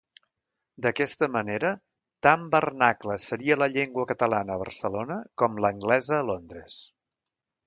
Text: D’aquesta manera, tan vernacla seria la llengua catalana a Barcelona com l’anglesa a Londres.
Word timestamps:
D’aquesta 0.85 1.27
manera, 1.33 1.69
tan 2.27 2.47
vernacla 2.55 3.19
seria 3.27 3.59
la 3.65 3.69
llengua 3.77 4.07
catalana 4.13 4.57
a 4.57 4.59
Barcelona 4.63 5.19
com 5.43 5.61
l’anglesa 5.67 6.19
a 6.23 6.25
Londres. 6.33 6.81